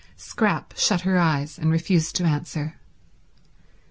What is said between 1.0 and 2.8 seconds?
her eyes and refused to answer.